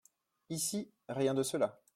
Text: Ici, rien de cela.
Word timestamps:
Ici, 0.49 0.91
rien 1.09 1.35
de 1.35 1.43
cela. 1.43 1.79